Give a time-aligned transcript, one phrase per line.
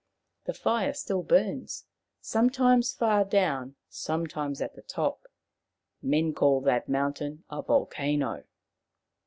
[0.45, 1.85] The fire still burns,
[2.21, 5.27] sometimes far down, some times at the top.
[6.01, 8.45] Men call that mountain a volcano.